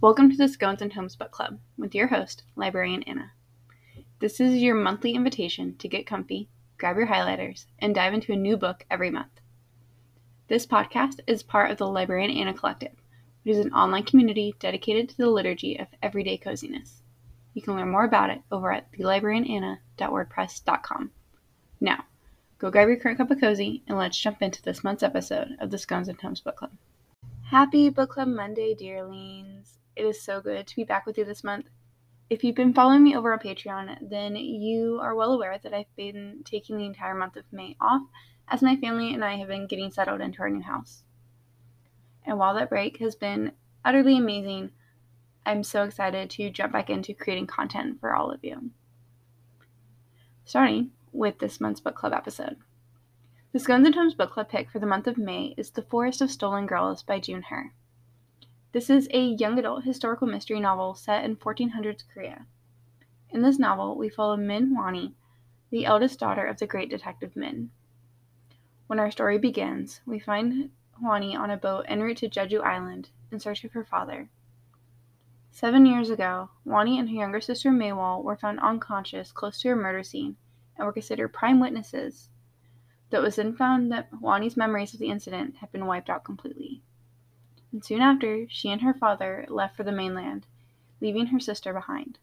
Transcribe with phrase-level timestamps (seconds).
[0.00, 3.32] Welcome to the Scones and Tomes Book Club with your host, Librarian Anna.
[4.20, 8.36] This is your monthly invitation to get comfy, grab your highlighters, and dive into a
[8.36, 9.40] new book every month.
[10.46, 12.94] This podcast is part of the Librarian Anna Collective,
[13.42, 17.02] which is an online community dedicated to the liturgy of everyday coziness.
[17.54, 21.10] You can learn more about it over at thelibrariananna.wordpress.com.
[21.80, 22.04] Now,
[22.60, 25.72] go grab your current cup of cozy and let's jump into this month's episode of
[25.72, 26.70] the Scones and Tomes Book Club.
[27.42, 29.78] Happy Book Club Monday, dearlings!
[29.98, 31.66] It is so good to be back with you this month.
[32.30, 35.92] If you've been following me over on Patreon, then you are well aware that I've
[35.96, 38.02] been taking the entire month of May off
[38.46, 41.02] as my family and I have been getting settled into our new house.
[42.24, 43.50] And while that break has been
[43.84, 44.70] utterly amazing,
[45.44, 48.70] I'm so excited to jump back into creating content for all of you.
[50.44, 52.58] Starting with this month's book club episode.
[53.50, 56.20] The Scones and Tomes book club pick for the month of May is The Forest
[56.20, 57.72] of Stolen Girls by June Hur.
[58.70, 62.44] This is a young adult historical mystery novel set in 1400s Korea.
[63.30, 65.14] In this novel, we follow Min Hwani,
[65.70, 67.70] the eldest daughter of the great detective Min.
[68.86, 70.70] When our story begins, we find
[71.02, 74.28] Hwani on a boat en route to Jeju Island in search of her father.
[75.50, 79.76] Seven years ago, Hwani and her younger sister Maewol were found unconscious close to a
[79.76, 80.36] murder scene
[80.76, 82.28] and were considered prime witnesses,
[83.08, 86.22] though it was then found that Hwani's memories of the incident had been wiped out
[86.22, 86.82] completely
[87.72, 90.46] and soon after she and her father left for the mainland,
[91.00, 92.18] leaving her sister behind.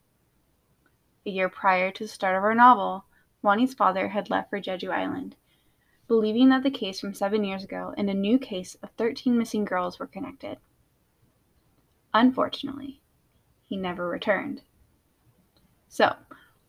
[1.26, 3.06] A year prior to the start of our novel,
[3.44, 5.36] Hwani's father had left for Jeju Island,
[6.08, 9.66] believing that the case from seven years ago and a new case of 13 missing
[9.66, 10.58] girls were connected.
[12.14, 13.02] Unfortunately,
[13.64, 14.62] he never returned.
[15.88, 16.16] So,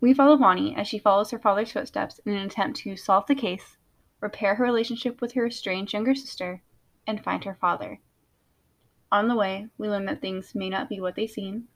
[0.00, 3.34] we follow Hwani as she follows her father's footsteps in an attempt to solve the
[3.34, 3.76] case,
[4.20, 6.62] repair her relationship with her estranged younger sister,
[7.06, 8.00] and find her father.
[9.12, 11.68] On the way, we learn that things may not be what they seem,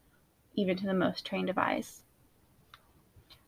[0.55, 2.02] even to the most trained of eyes.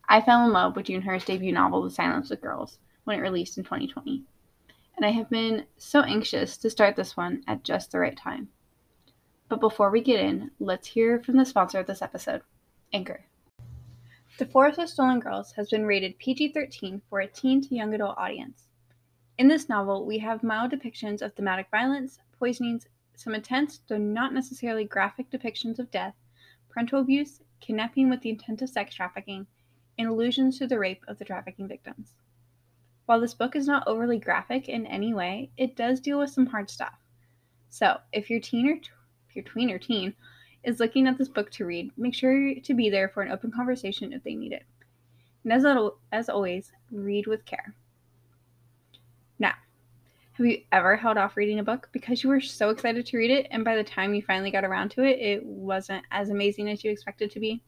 [0.09, 3.23] I fell in love with June Hur's debut novel, The Silence of Girls, when it
[3.23, 4.23] released in 2020,
[4.97, 8.49] and I have been so anxious to start this one at just the right time.
[9.49, 12.43] But before we get in, let's hear from the sponsor of this episode,
[12.93, 13.25] Anchor.
[14.39, 17.93] The Forest of Stolen Girls has been rated PG 13 for a teen to young
[17.93, 18.69] adult audience.
[19.39, 24.33] In this novel, we have mild depictions of thematic violence, poisonings, some intense, though not
[24.33, 26.15] necessarily graphic depictions of death,
[26.69, 29.47] parental abuse, kidnapping with the intent of sex trafficking,
[29.99, 32.15] and allusions to the rape of the trafficking victims.
[33.07, 36.47] While this book is not overly graphic in any way, it does deal with some
[36.47, 36.99] hard stuff.
[37.69, 38.91] So, if your teen or t-
[39.29, 40.15] if your tween or teen
[40.63, 43.51] is looking at this book to read, make sure to be there for an open
[43.51, 44.65] conversation if they need it.
[45.45, 45.65] And as,
[46.13, 47.75] as always, read with care.
[50.35, 53.31] Have you ever held off reading a book because you were so excited to read
[53.31, 56.71] it, and by the time you finally got around to it, it wasn't as amazing
[56.71, 57.63] as you expected to be?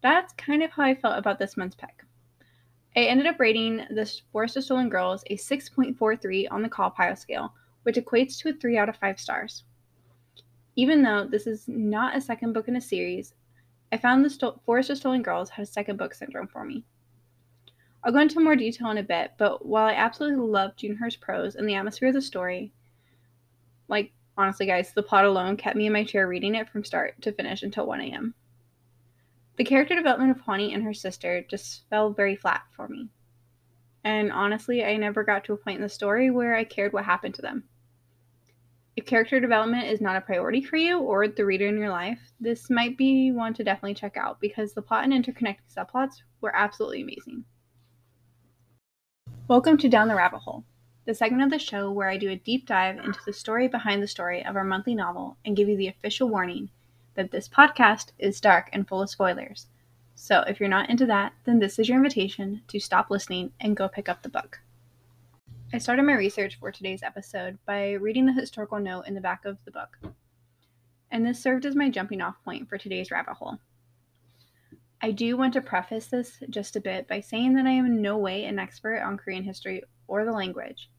[0.00, 2.04] That's kind of how I felt about this month's pick.
[2.94, 7.52] I ended up rating The Forest of Stolen Girls a 6.43 on the CAWPILE scale,
[7.82, 9.64] which equates to a 3 out of 5 stars.
[10.76, 13.34] Even though this is not a second book in a series,
[13.90, 16.84] I found The Sto- Forest of Stolen Girls had a second book syndrome for me.
[18.04, 21.16] I'll go into more detail in a bit, but while I absolutely love June Hur's
[21.16, 22.72] prose and the atmosphere of the story,
[23.88, 27.20] like honestly, guys, the plot alone kept me in my chair reading it from start
[27.22, 28.34] to finish until 1 a.m.
[29.56, 33.08] The character development of Hwani and her sister just fell very flat for me.
[34.04, 37.04] And honestly, I never got to a point in the story where I cared what
[37.04, 37.64] happened to them.
[38.96, 42.20] If character development is not a priority for you or the reader in your life,
[42.40, 46.54] this might be one to definitely check out because the plot and interconnecting subplots were
[46.54, 47.44] absolutely amazing.
[49.48, 50.62] Welcome to Down the Rabbit Hole,
[51.06, 54.02] the segment of the show where I do a deep dive into the story behind
[54.02, 56.68] the story of our monthly novel and give you the official warning
[57.14, 59.68] that this podcast is dark and full of spoilers.
[60.14, 63.74] So if you're not into that, then this is your invitation to stop listening and
[63.74, 64.60] go pick up the book.
[65.72, 69.46] I started my research for today's episode by reading the historical note in the back
[69.46, 69.96] of the book,
[71.10, 73.58] and this served as my jumping off point for today's rabbit hole.
[75.00, 78.02] I do want to preface this just a bit by saying that I am in
[78.02, 80.90] no way an expert on Korean history or the language.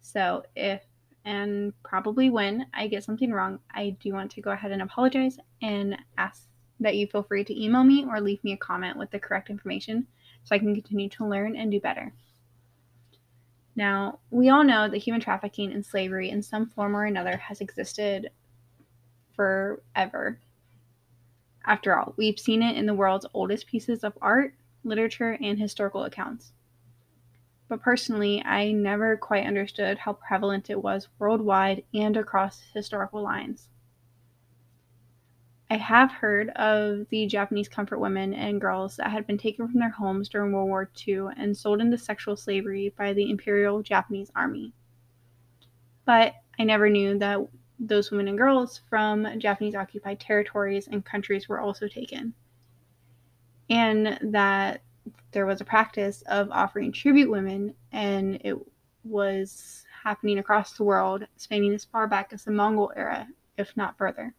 [0.00, 0.82] So, if
[1.24, 5.38] and probably when I get something wrong, I do want to go ahead and apologize
[5.62, 6.48] and ask
[6.80, 9.50] that you feel free to email me or leave me a comment with the correct
[9.50, 10.06] information
[10.44, 12.12] so I can continue to learn and do better.
[13.76, 17.60] Now, we all know that human trafficking and slavery in some form or another has
[17.60, 18.30] existed
[19.34, 20.40] forever
[21.64, 24.54] after all, we've seen it in the world's oldest pieces of art,
[24.84, 26.52] literature, and historical accounts.
[27.68, 33.68] But personally, I never quite understood how prevalent it was worldwide and across historical lines.
[35.72, 39.78] I have heard of the Japanese comfort women and girls that had been taken from
[39.78, 44.32] their homes during World War II and sold into sexual slavery by the Imperial Japanese
[44.34, 44.72] Army.
[46.04, 47.38] But I never knew that
[47.80, 52.34] those women and girls from Japanese occupied territories and countries were also taken.
[53.70, 54.82] And that
[55.32, 58.56] there was a practice of offering tribute women, and it
[59.04, 63.96] was happening across the world, spanning as far back as the Mongol era, if not
[63.96, 64.34] further.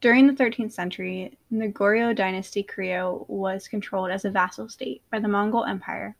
[0.00, 5.20] During the 13th century, the Goryeo dynasty Korea was controlled as a vassal state by
[5.20, 6.16] the Mongol Empire,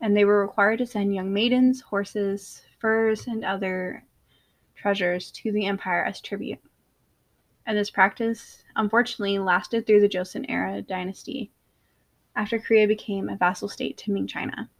[0.00, 4.02] and they were required to send young maidens, horses, furs, and other
[4.80, 6.60] treasures to the empire as tribute.
[7.66, 11.52] And this practice, unfortunately, lasted through the Joseon era dynasty
[12.34, 14.70] after Korea became a vassal state to Ming China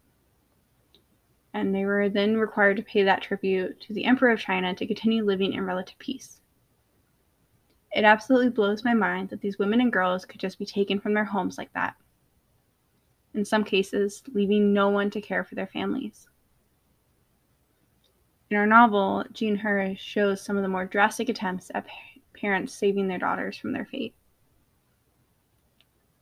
[1.53, 4.87] and they were then required to pay that tribute to the Emperor of China to
[4.87, 6.39] continue living in relative peace.
[7.91, 11.13] It absolutely blows my mind that these women and girls could just be taken from
[11.13, 11.95] their homes like that.
[13.33, 16.27] In some cases, leaving no one to care for their families.
[18.51, 21.87] In our novel, Jean Her shows some of the more drastic attempts at
[22.33, 24.13] parents saving their daughters from their fate.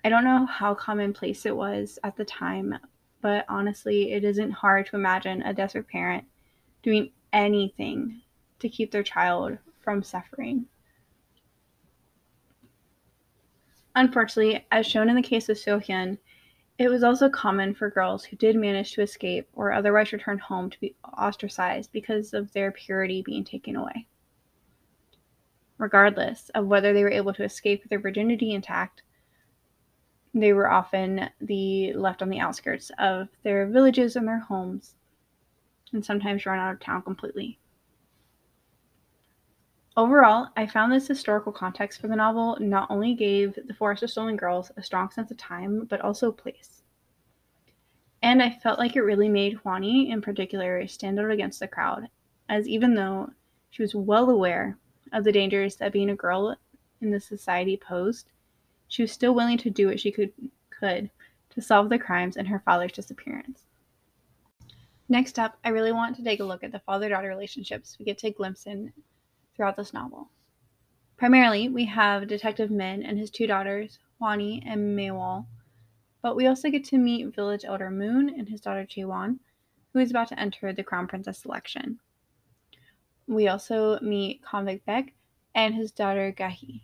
[0.06, 2.78] I don't know how commonplace it was at the time
[3.22, 6.26] but honestly, it isn't hard to imagine a desperate parent
[6.84, 8.22] doing anything
[8.60, 10.66] to keep their child from suffering.
[13.96, 16.18] Unfortunately, as shown in the case of Sohyun,
[16.80, 20.70] it was also common for girls who did manage to escape or otherwise return home
[20.70, 24.08] to be ostracized because of their purity being taken away.
[25.78, 29.02] Regardless of whether they were able to escape with their virginity intact,
[30.34, 34.96] they were often the left on the outskirts of their villages and their homes,
[35.92, 37.60] and sometimes run out of town completely.
[39.98, 44.12] Overall, I found this historical context for the novel not only gave the Forest of
[44.12, 46.84] Stolen Girls a strong sense of time, but also place.
[48.22, 52.08] And I felt like it really made Hwani, in particular, stand out against the crowd,
[52.50, 53.32] as even though
[53.72, 54.78] she was well aware
[55.12, 56.56] of the dangers that being a girl
[57.02, 58.30] in this society posed,
[58.88, 60.32] she was still willing to do what she could,
[60.70, 61.10] could
[61.50, 63.66] to solve the crimes and her father's disappearance.
[65.08, 68.06] Next up, I really want to take a look at the father daughter relationships we
[68.06, 68.94] get to glimpse in
[69.60, 70.30] throughout this novel.
[71.18, 75.46] Primarily, we have Detective Min and his two daughters, Hwani and Maewol,
[76.22, 79.40] but we also get to meet village elder Moon and his daughter Chaewon,
[79.92, 82.00] who is about to enter the Crown Princess selection.
[83.28, 85.10] We also meet Convict Baek
[85.54, 86.84] and his daughter Gahi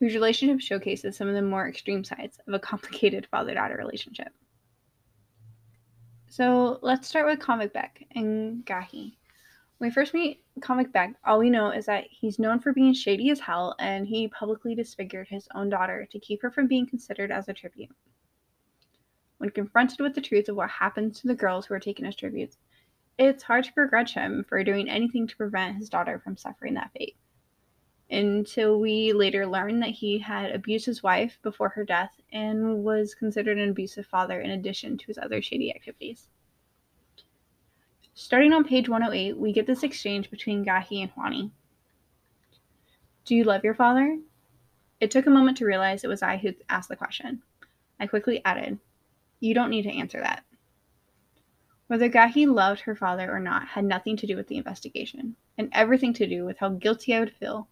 [0.00, 4.34] whose relationship showcases some of the more extreme sides of a complicated father daughter relationship.
[6.28, 9.14] So let's start with Convict Baek and Gahi.
[9.78, 12.94] When we first meet Convict Baek, all we know is that he's known for being
[12.94, 16.86] shady as hell and he publicly disfigured his own daughter to keep her from being
[16.86, 17.90] considered as a tribute.
[19.38, 22.14] When confronted with the truth of what happens to the girls who are taken as
[22.16, 22.56] tributes,
[23.18, 26.92] it's hard to begrudge him for doing anything to prevent his daughter from suffering that
[26.92, 27.16] fate
[28.10, 33.14] until we later learn that he had abused his wife before her death and was
[33.14, 36.28] considered an abusive father in addition to his other shady activities.
[38.16, 41.50] Starting on page 108, we get this exchange between Gahi and Hwani.
[43.24, 44.20] Do you love your father?
[45.00, 47.42] It took a moment to realize it was I who asked the question.
[47.98, 48.78] I quickly added,
[49.40, 50.44] You don't need to answer that.
[51.88, 55.68] Whether Gahi loved her father or not had nothing to do with the investigation, and
[55.72, 57.66] everything to do with how guilty I would feel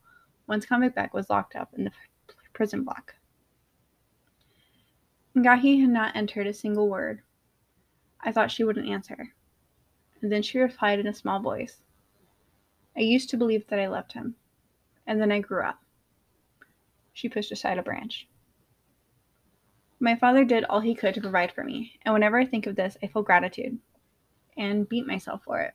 [0.49, 1.93] once Convict Baek was locked up in the
[2.53, 3.15] prison block.
[5.37, 7.23] Gahi had not entered a single word.
[8.21, 9.35] I thought she wouldn't answer.
[10.23, 11.83] And then she replied in a small voice.
[12.97, 14.37] I used to believe that I loved him.
[15.07, 15.81] And then I grew up.
[17.13, 18.29] She pushed aside a branch.
[20.01, 22.75] My father did all he could to provide for me, and whenever I think of
[22.75, 23.79] this, I feel gratitude
[24.57, 25.75] and beat myself for it.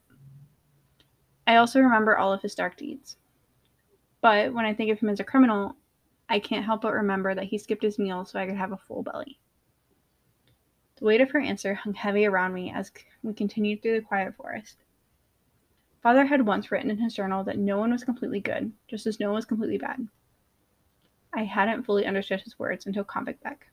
[1.46, 3.16] I also remember all of his dark deeds.
[4.22, 5.78] But when I think of him as a criminal,
[6.28, 8.78] I can't help but remember that he skipped his meal so I could have a
[8.78, 9.40] full belly.
[10.98, 14.36] The weight of her answer hung heavy around me as we continued through the quiet
[14.36, 14.78] forest.
[16.02, 19.20] Father had once written in his journal that no one was completely good, just as
[19.20, 20.08] no one was completely bad.
[21.34, 23.68] I hadn't fully understood his words until Convict Baek.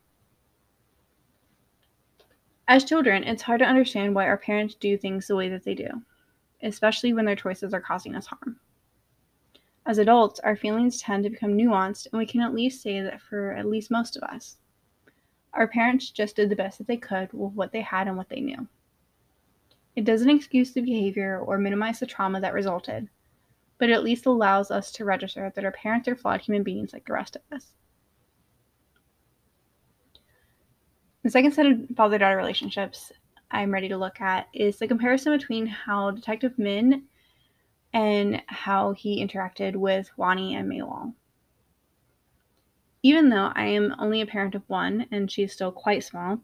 [2.68, 5.74] As children, it's hard to understand why our parents do things the way that they
[5.74, 6.02] do,
[6.62, 8.58] especially when their choices are causing us harm.
[9.86, 13.20] As adults, our feelings tend to become nuanced, and we can at least say that
[13.20, 14.56] for at least most of us.
[15.54, 18.28] Our parents just did the best that they could with what they had and what
[18.28, 18.66] they knew.
[19.94, 23.08] It doesn't excuse the behavior or minimize the trauma that resulted,
[23.78, 26.92] but it at least allows us to register that our parents are flawed human beings
[26.92, 27.72] like the rest of us.
[31.22, 33.12] The second set of father daughter relationships
[33.50, 37.04] I'm ready to look at is the comparison between how Detective Min
[37.92, 41.14] and how he interacted with Hwani and Maewol.
[43.04, 46.40] Even though I am only a parent of one and she's still quite small,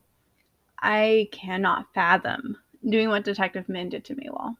[0.79, 4.57] I cannot fathom doing what Detective Min did to Maewol,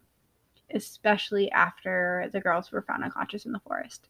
[0.75, 4.09] especially after the girls were found unconscious in the forest.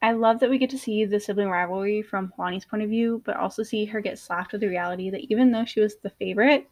[0.00, 3.20] I love that we get to see the sibling rivalry from Hwani's point of view,
[3.26, 6.08] but also see her get slapped with the reality that even though she was the
[6.08, 6.70] favorite,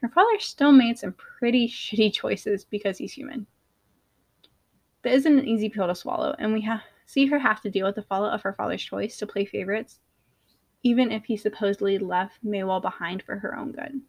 [0.00, 3.48] her father still made some pretty shitty choices because he's human.
[5.02, 7.86] That isn't an easy pill to swallow, and we ha- see her have to deal
[7.86, 10.00] with the fallout of her father's choice to play favorites,
[10.82, 14.00] even if he supposedly left Maewol behind for her own good.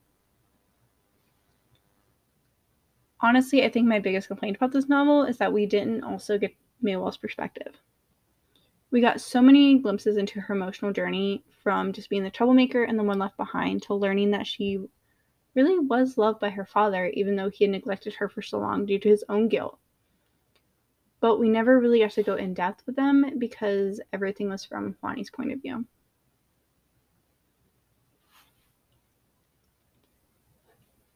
[3.21, 6.55] Honestly, I think my biggest complaint about this novel is that we didn't also get
[6.83, 7.75] Maewol's perspective
[8.95, 12.97] we got so many glimpses into her emotional journey from just being the troublemaker and
[12.97, 14.79] the one left behind to learning that she
[15.53, 18.85] really was loved by her father, even though he had neglected her for so long
[18.85, 19.77] due to his own guilt.
[21.25, 24.95] But we never really got to go in depth with them because everything was from
[25.01, 25.83] Hwani's point of view.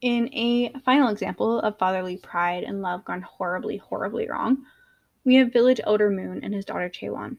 [0.02, 4.66] In a final example of fatherly pride and love gone horribly, horribly wrong,
[5.26, 7.38] we have village elder Moon and his daughter Chaewon.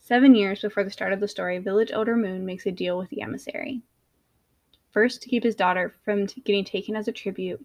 [0.00, 3.10] Seven years before the start of the story, village elder Moon makes a deal with
[3.10, 3.82] the emissary.
[4.90, 7.64] First, to keep his daughter from t- getting taken as a tribute,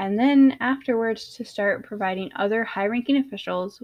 [0.00, 3.82] and then afterwards to start providing other high ranking officials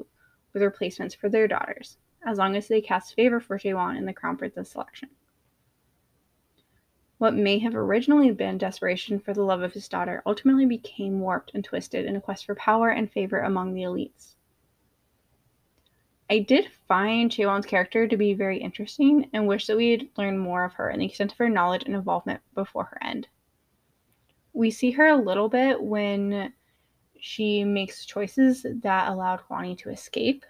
[0.55, 4.15] with replacements for their daughters, as long as they cast favor for Chaewon in the
[4.15, 5.11] Crown Princess selection.
[7.19, 11.51] What may have originally been desperation for the love of his daughter ultimately became warped
[11.53, 14.37] and twisted in a quest for power and favor among the elites.
[16.31, 20.65] I did find Chaewon's character to be very interesting and wish that we'd learn more
[20.65, 23.29] of her and the extent of her knowledge and involvement before her end.
[24.57, 26.53] We see her a little bit when
[27.21, 30.45] she makes choices that allowed Hwani to escape.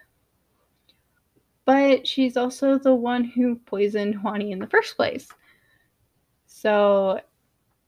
[1.64, 5.28] But she's also the one who poisoned Hwani in the first place.
[6.46, 7.20] So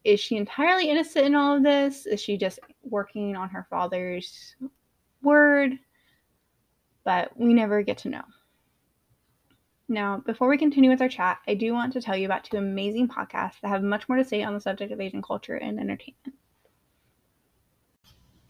[0.05, 2.07] is she entirely innocent in all of this?
[2.07, 4.57] Is she just working on her father's
[5.23, 5.79] word?
[7.09, 8.25] but we never get to know.
[9.91, 12.59] Now, before we continue with our chat, I do want to tell you about two
[12.59, 15.81] amazing podcasts that have much more to say on the subject of Asian culture and
[15.81, 16.35] entertainment.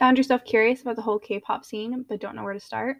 [0.00, 2.98] Found yourself curious about the whole K pop scene but don't know where to start?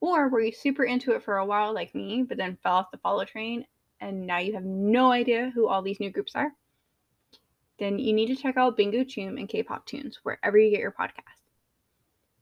[0.00, 2.90] Or were you super into it for a while like me, but then fell off
[2.90, 3.66] the follow train
[4.00, 6.52] and now you have no idea who all these new groups are?
[7.78, 10.80] Then you need to check out Bingu Choom and K pop tunes wherever you get
[10.80, 11.40] your podcast.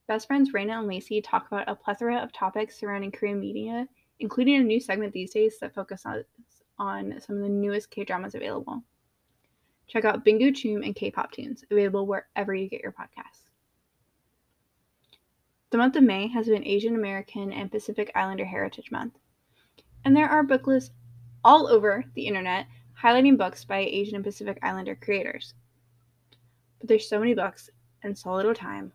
[0.07, 3.89] Best friends Raina and Lacey talk about a plethora of topics surrounding Korean media,
[4.21, 6.25] including a new segment these days that focuses
[6.79, 8.83] on some of the newest K dramas available.
[9.87, 13.45] Check out Bingu Choom and K pop tunes, available wherever you get your podcasts.
[15.71, 19.15] The month of May has been Asian American and Pacific Islander Heritage Month,
[20.05, 20.93] and there are book lists
[21.45, 22.67] all over the internet
[23.01, 25.55] highlighting books by Asian and Pacific Islander creators.
[26.79, 27.71] But there's so many books
[28.03, 28.93] and so little time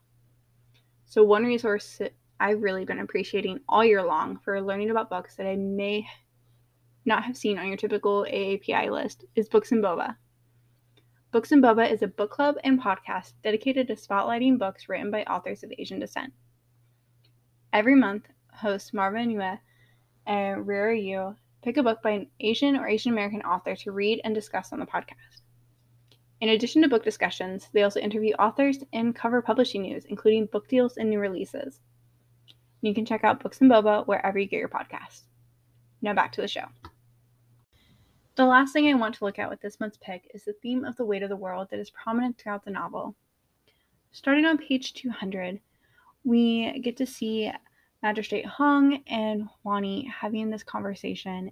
[1.13, 2.01] so, one resource
[2.39, 6.07] I've really been appreciating all year long for learning about books that I may
[7.05, 10.15] not have seen on your typical AAPI list is Books and Boba.
[11.31, 15.23] Books and Boba is a book club and podcast dedicated to spotlighting books written by
[15.23, 16.33] authors of Asian descent.
[17.71, 19.59] Every month, hosts Marvin Yueh
[20.27, 24.21] and Reera Yoo pick a book by an Asian or Asian American author to read
[24.23, 25.41] and discuss on the podcast.
[26.39, 30.67] In addition to book discussions, they also interview authors and cover publishing news, including book
[30.67, 31.79] deals and new releases.
[32.83, 35.21] You can check out Books and Boba wherever you get your podcasts.
[36.01, 36.65] Now back to the show.
[38.35, 40.83] The last thing I want to look at with this month's pick is the theme
[40.83, 43.15] of the weight of the world that is prominent throughout the novel.
[44.11, 45.59] Starting on page 200,
[46.23, 47.51] we get to see
[48.01, 51.51] Magistrate Hong and Hwani having this conversation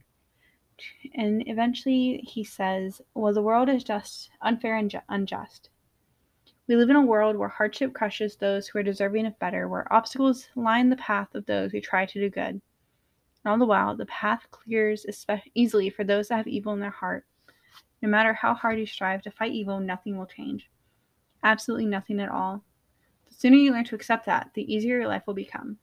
[1.14, 5.70] and eventually he says, Well, the world is just unfair and ju- unjust.
[6.72, 9.92] We live in a world where hardship crushes those who are deserving of better, where
[9.92, 12.62] obstacles line the path of those who try to do good.
[12.62, 12.62] And
[13.44, 15.06] all the while, the path clears
[15.54, 17.26] easily for those that have evil in their heart.
[18.02, 20.70] No matter how hard you strive to fight evil, nothing will change.
[21.44, 22.64] Absolutely nothing at all.
[23.28, 25.78] The sooner you learn to accept that, the easier your life will become.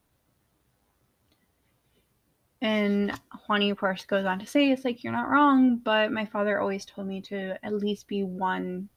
[2.63, 3.13] And
[3.47, 6.59] Hwani, of course, goes on to say, it's like, you're not wrong, but my father
[6.59, 8.89] always told me to at least be one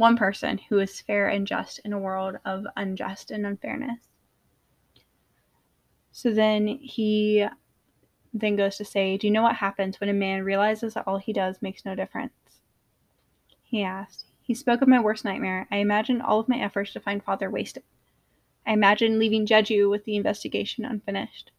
[0.00, 4.08] one person who is fair and just in a world of unjust and unfairness.
[6.10, 7.46] So then he
[8.32, 11.18] then goes to say, Do you know what happens when a man realizes that all
[11.18, 12.32] he does makes no difference?
[13.62, 14.24] He asked.
[14.40, 15.68] He spoke of my worst nightmare.
[15.70, 17.84] I imagined all of my efforts to find father wasted.
[18.66, 21.52] I imagined leaving Jeju with the investigation unfinished.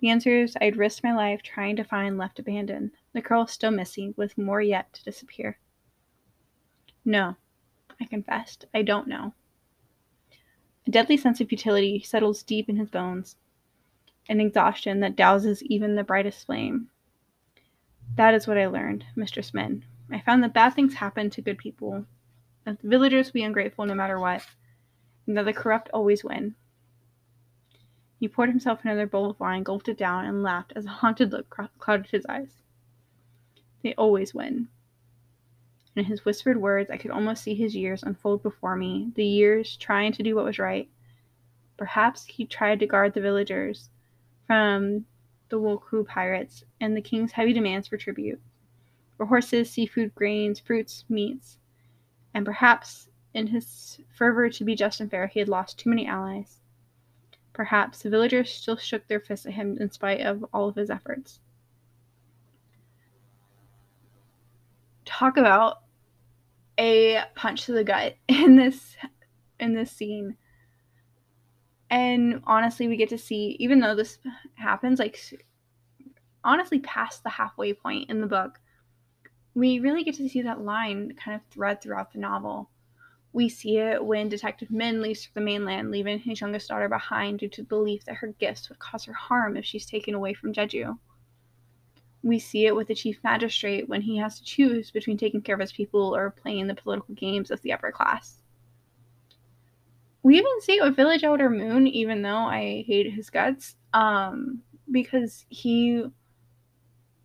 [0.00, 2.92] The answer is I'd risked my life trying to find left abandoned.
[3.12, 5.58] The girl is still missing, with more yet to disappear.
[7.04, 7.36] No,
[8.00, 8.66] I confessed.
[8.74, 9.34] I don't know.
[10.86, 13.36] A deadly sense of futility settles deep in his bones,
[14.28, 16.90] an exhaustion that douses even the brightest flame.
[18.14, 19.84] That is what I learned, Mistress Min.
[20.10, 22.06] I found that bad things happen to good people,
[22.64, 24.46] that the villagers be ungrateful no matter what,
[25.26, 26.54] and that the corrupt always win.
[28.20, 31.32] He poured himself another bowl of wine, gulped it down, and laughed as a haunted
[31.32, 32.62] look clouded his eyes.
[33.82, 34.68] They always win.
[35.96, 39.76] In his whispered words, I could almost see his years unfold before me, the years
[39.76, 40.88] trying to do what was right.
[41.78, 43.88] Perhaps he tried to guard the villagers
[44.46, 45.06] from
[45.48, 48.40] the Wokou pirates and the king's heavy demands for tribute
[49.16, 51.58] for horses, seafood, grains, fruits, meats.
[52.34, 56.06] And perhaps in his fervor to be just and fair, he had lost too many
[56.06, 56.60] allies.
[57.52, 60.90] Perhaps the villagers still shook their fists at him in spite of all of his
[60.90, 61.40] efforts.
[65.06, 65.78] Talk about
[66.78, 68.96] a punch to the gut in this
[69.58, 70.36] in this scene.
[71.88, 74.18] And honestly, we get to see even though this
[74.54, 75.18] happens like
[76.44, 78.60] honestly past the halfway point in the book,
[79.54, 82.70] we really get to see that line kind of thread throughout the novel.
[83.32, 87.38] We see it when Detective Min leaves for the mainland, leaving his youngest daughter behind
[87.38, 90.34] due to the belief that her gifts would cause her harm if she's taken away
[90.34, 90.98] from Jeju.
[92.26, 95.54] We see it with the chief magistrate when he has to choose between taking care
[95.54, 98.42] of his people or playing the political games of the upper class.
[100.24, 104.60] We even see it with Village Elder Moon, even though I hate his guts, um,
[104.90, 106.04] because he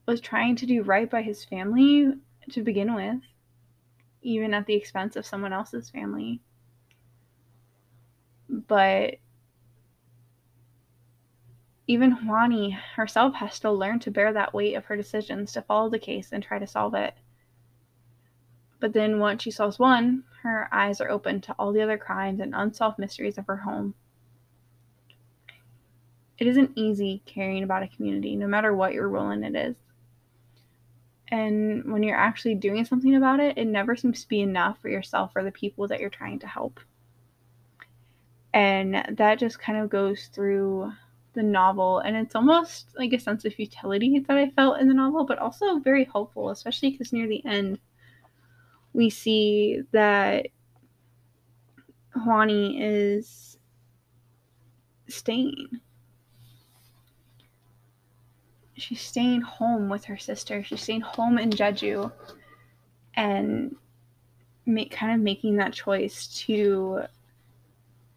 [0.06, 2.14] was trying to do right by his family
[2.52, 3.22] to begin with,
[4.22, 6.42] even at the expense of someone else's family.
[8.48, 9.16] But
[11.88, 15.89] even Hwani herself has to learn to bear that weight of her decisions to follow
[15.89, 17.13] the case and try to solve it.
[18.80, 22.39] But then once she solves one, her eyes are open to all the other crimes
[22.39, 23.94] and unsolved mysteries of her home.
[26.38, 29.76] It isn't easy caring about a community, no matter what your role in it is.
[31.28, 34.89] And when you're actually doing something about it, it never seems to be enough for
[34.89, 36.80] yourself or the people that you're trying to help.
[38.54, 40.91] And that just kind of goes through
[41.34, 42.00] the novel.
[42.00, 45.39] And it's almost like a sense of futility that I felt in the novel, but
[45.39, 47.80] also very hopeful, especially because near the end,
[48.94, 50.48] we see that
[52.15, 53.58] Hwani is
[55.08, 55.82] staying
[58.82, 60.63] she's staying home with her sister.
[60.63, 62.12] She's staying home in Jeju
[63.15, 63.76] and
[64.65, 67.04] make kind of making that choice to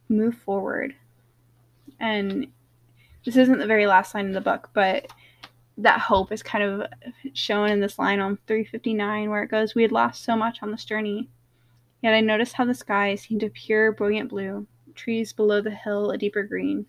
[0.09, 0.95] move forward.
[2.01, 2.49] And
[3.25, 5.11] this isn't the very last line in the book, but
[5.79, 6.87] that hope is kind of
[7.33, 10.71] shown in this line on 359 where it goes, We had lost so much on
[10.71, 11.29] this journey.
[12.03, 16.11] Yet I noticed how the sky seemed a pure, brilliant blue, trees below the hill
[16.11, 16.87] a deeper green.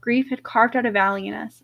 [0.00, 1.62] Grief had carved out a valley in us,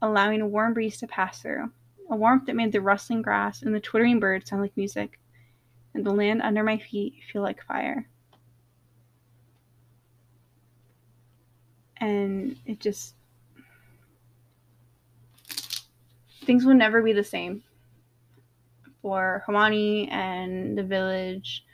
[0.00, 1.70] allowing a warm breeze to pass through,
[2.08, 5.18] a warmth that made the rustling grass and the twittering birds sound like music,
[5.94, 8.08] and the land under my feet feel like fire.
[12.00, 13.14] And it just.
[16.44, 17.62] Things will never be the same
[19.02, 21.64] for Hwani and the village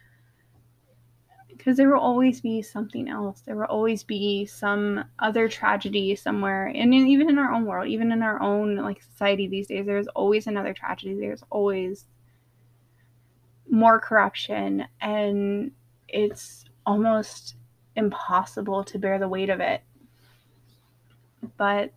[1.66, 3.40] because there will always be something else.
[3.40, 8.12] There will always be some other tragedy somewhere, and even in our own world, even
[8.12, 11.18] in our own like society these days, there's always another tragedy.
[11.18, 12.04] There's always
[13.68, 15.72] more corruption, and
[16.08, 17.56] it's almost
[17.96, 19.82] impossible to bear the weight of it.
[21.56, 21.92] But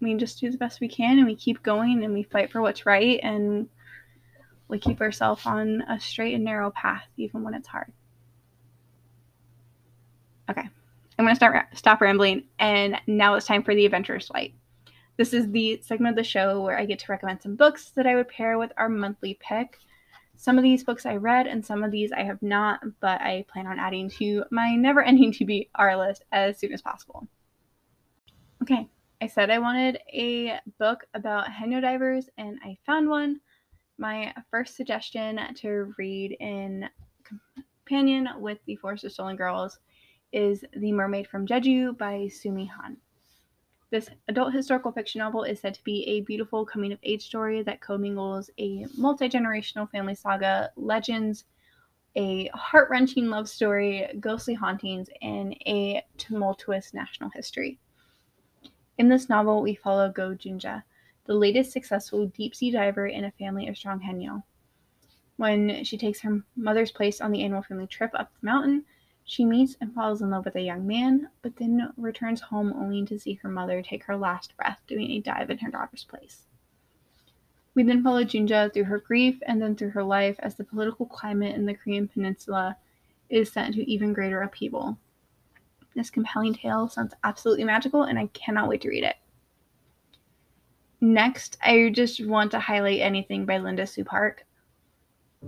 [0.00, 2.60] we just do the best we can, and we keep going, and we fight for
[2.60, 3.68] what's right, and
[4.68, 7.92] we keep ourselves on a straight and narrow path, even when it's hard.
[10.50, 10.68] Okay,
[11.18, 14.54] I'm gonna start stop rambling, and now it's time for the adventurous flight.
[15.16, 18.06] This is the segment of the show where I get to recommend some books that
[18.06, 19.78] I would pair with our monthly pick.
[20.36, 23.46] Some of these books I read, and some of these I have not, but I
[23.48, 25.32] plan on adding to my never-ending
[25.70, 27.28] TBR list as soon as possible.
[28.64, 28.88] Okay,
[29.20, 33.38] I said I wanted a book about haenyeo divers, and I found one.
[33.98, 36.88] My first suggestion to read in
[37.84, 39.80] companion with The Forest of Stolen Girls
[40.32, 42.96] is The Mermaid from Jeju by Sumi Hahn.
[43.90, 47.62] This adult historical fiction novel is said to be a beautiful coming of age story
[47.64, 51.44] that commingles a multi generational family saga, legends,
[52.16, 57.78] a heart wrenching love story, ghostly hauntings, and a tumultuous national history.
[58.96, 60.84] In this novel, we follow Go Junja,
[61.24, 64.42] the latest successful deep sea diver in a family of strong Haenyeo.
[65.36, 68.84] When she takes her mother's place on the annual family trip up the mountain,
[69.24, 73.04] she meets and falls in love with a young man, but then returns home only
[73.06, 76.46] to see her mother take her last breath doing a dive in her daughter's place.
[77.74, 81.06] We then follow Junja through her grief and then through her life as the political
[81.06, 82.76] climate in the Korean peninsula
[83.28, 84.98] is set into even greater upheaval.
[85.94, 89.16] This compelling tale sounds absolutely magical, and I cannot wait to read it.
[91.00, 94.44] Next, I just want to highlight anything by Linda Sue Park.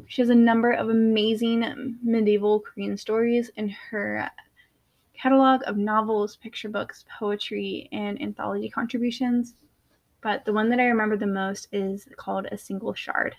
[0.06, 4.30] She has a number of amazing medieval Korean stories in her
[5.14, 9.54] catalog of novels, picture books, poetry, and anthology contributions.
[10.20, 13.35] But the one that I remember the most is called A Single Shard.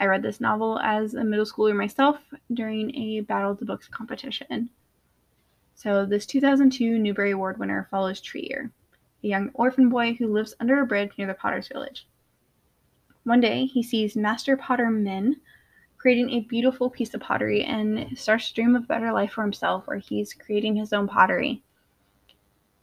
[0.00, 2.18] I read this novel as a middle schooler myself
[2.52, 4.70] during a Battle of the Books competition.
[5.78, 8.70] So, this 2002 Newbery Award winner follows Tree-ear,
[9.22, 12.08] a young orphan boy who lives under a bridge near the potter's village.
[13.24, 15.36] One day, he sees Master Potter Min
[15.98, 19.42] creating a beautiful piece of pottery and starts to dream of a better life for
[19.42, 21.62] himself where he's creating his own pottery.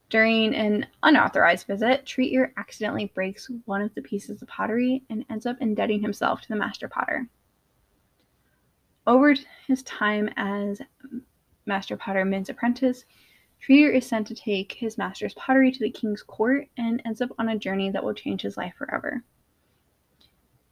[0.09, 5.47] During an unauthorized visit, Tree-ear accidentally breaks one of the pieces of pottery and ends
[5.47, 7.27] up indebting himself to the Master Potter.
[9.07, 9.33] Over
[9.65, 10.79] his time as
[11.65, 13.05] Master Potter Min's apprentice,
[13.63, 17.29] Tree-ear is sent to take his master's pottery to the king's court and ends up
[17.39, 19.23] on a journey that will change his life forever.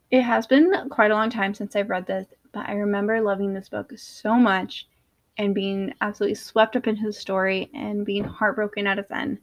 [0.09, 3.53] It has been quite a long time since I've read this, but I remember loving
[3.53, 4.89] this book so much
[5.37, 9.37] and being absolutely swept up into the story and being heartbroken at its end,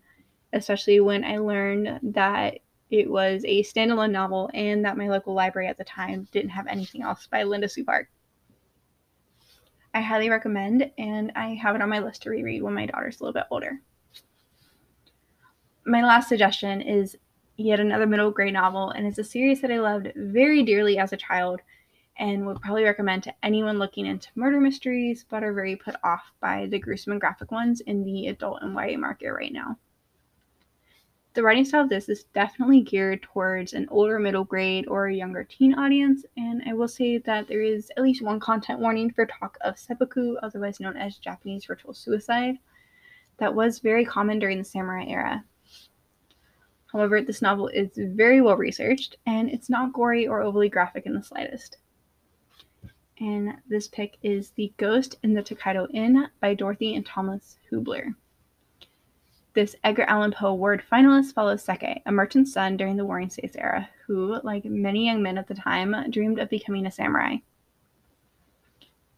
[0.52, 2.58] especially when I learned that
[2.90, 6.66] it was a standalone novel and that my local library at the time didn't have
[6.66, 8.10] anything else by Linda Sue Park.
[9.94, 13.20] I highly recommend, and I have it on my list to reread when my daughter's
[13.20, 13.80] a little bit older.
[15.84, 17.16] My last suggestion is
[17.56, 21.12] yet another middle grade novel, and it's a series that I loved very dearly as
[21.12, 21.60] a child
[22.18, 26.32] and would probably recommend to anyone looking into murder mysteries but are very put off
[26.40, 29.76] by the gruesome and graphic ones in the adult and YA market right now.
[31.34, 35.14] The writing style of this is definitely geared towards an older middle grade or a
[35.14, 39.12] younger teen audience, and I will say that there is at least one content warning
[39.12, 42.58] for talk of seppuku, otherwise known as Japanese ritual suicide,
[43.36, 45.44] that was very common during the samurai era.
[46.92, 51.12] However, this novel is very well researched and it's not gory or overly graphic in
[51.12, 51.76] the slightest.
[53.20, 58.14] And this pick is The Ghost in the Tokaido Inn by Dorothy and Thomas Hoobler.
[59.58, 63.56] This Edgar Allan Poe Award finalist follows Seikei, a merchant's son during the Warring States
[63.56, 67.38] era, who, like many young men at the time, dreamed of becoming a samurai.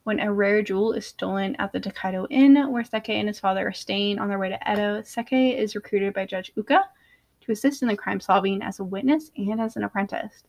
[0.05, 3.69] When a rare jewel is stolen at the Tokaido Inn, where Seikei and his father
[3.69, 6.85] are staying on their way to Edo, Seikei is recruited by Judge Ooka
[7.43, 10.45] to assist in the crime solving as a witness and as an apprentice.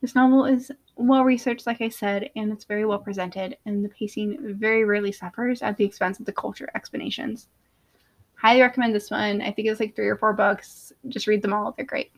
[0.00, 3.90] This novel is well researched, like I said, and it's very well presented, and the
[3.90, 7.48] pacing very rarely suffers at the expense of the culture explanations.
[8.36, 9.40] Highly recommend this one.
[9.40, 10.92] I think it's like three or four books.
[11.08, 12.12] Just read them all, they're great.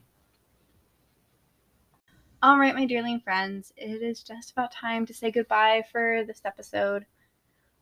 [2.42, 6.42] All right, my dearling friends, it is just about time to say goodbye for this
[6.44, 7.04] episode.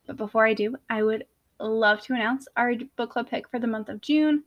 [0.07, 1.25] But before I do, I would
[1.59, 4.43] love to announce our book club pick for the month of June.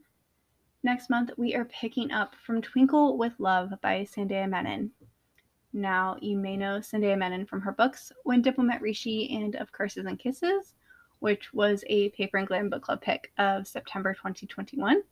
[0.83, 4.91] Next month, we are picking up From Twinkle with Love by Sandhya Menon.
[5.73, 9.71] Now, you may know Sandhya Menon from her books When Dimple Met Rishi and Of
[9.71, 10.75] Curses and Kisses,
[11.21, 15.03] which was a Paper and Glam book club pick of September 2021.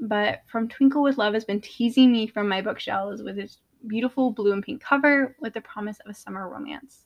[0.00, 4.30] But From Twinkle with Love has been teasing me from my bookshelves with its beautiful
[4.30, 7.04] blue and pink cover with the promise of a summer romance.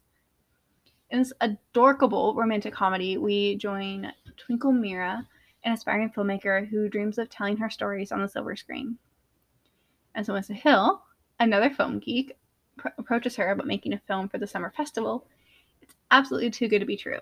[1.10, 5.26] In this adorable romantic comedy, we join Twinkle Mehra
[5.64, 8.98] an aspiring filmmaker who dreams of telling her stories on the silver screen.
[10.14, 11.02] And As Melissa Hill,
[11.38, 12.36] another film geek,
[12.76, 15.26] pr- approaches her about making a film for the summer festival,
[15.80, 17.20] it's absolutely too good to be true.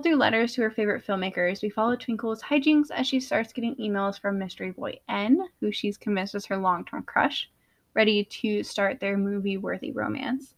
[0.00, 4.18] Through letters to her favorite filmmakers, we follow Twinkle's hijinks as she starts getting emails
[4.18, 7.50] from mystery boy N, who she's convinced is her long term crush,
[7.92, 10.54] ready to start their movie worthy romance.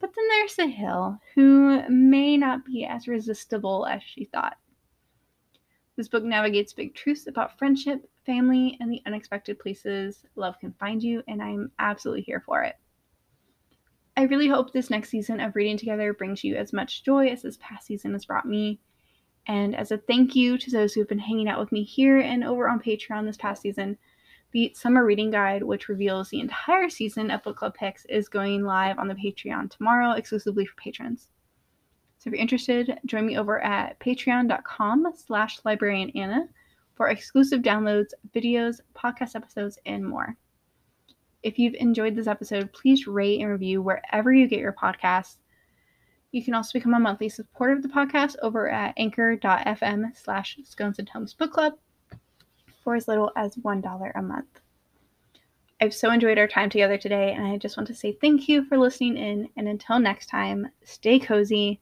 [0.00, 4.58] But then there's Sahil, who may not be as resistible as she thought.
[5.96, 11.02] This book navigates big truths about friendship, family, and the unexpected places love can find
[11.02, 12.76] you, and I'm absolutely here for it.
[14.16, 17.42] I really hope this next season of Reading Together brings you as much joy as
[17.42, 18.78] this past season has brought me.
[19.46, 22.18] And as a thank you to those who have been hanging out with me here
[22.18, 23.96] and over on Patreon this past season,
[24.52, 28.64] the Summer Reading Guide, which reveals the entire season of Book Club Picks, is going
[28.64, 31.28] live on the Patreon tomorrow exclusively for patrons.
[32.18, 36.48] So if you're interested, join me over at patreon.com slash librariananna
[36.94, 40.36] for exclusive downloads, videos, podcast episodes, and more.
[41.42, 45.36] If you've enjoyed this episode, please rate and review wherever you get your podcasts.
[46.30, 50.98] You can also become a monthly supporter of the podcast over at anchor.fm slash scones
[50.98, 51.74] and tomes book club
[52.82, 54.60] for as little as $1 a month.
[55.80, 58.64] I've so enjoyed our time together today, and I just want to say thank you
[58.64, 59.48] for listening in.
[59.56, 61.80] And until next time, stay cozy,